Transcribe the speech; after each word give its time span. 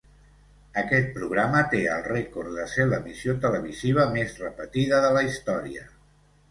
Aquest 0.81 1.11
programa 1.17 1.61
té 1.75 1.83
el 1.97 2.01
rècord 2.07 2.57
de 2.57 2.67
ser 2.73 2.89
l'emissió 2.95 3.39
televisiva 3.47 4.09
més 4.19 4.37
repetida 4.47 5.05
de 5.07 5.15
la 5.19 5.27
història. 5.33 5.89